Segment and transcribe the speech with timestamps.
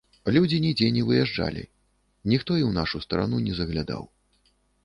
[0.35, 1.63] Людзі нідзе не выязджалі,
[2.31, 4.03] ніхто і ў нашу старану не заглядаў.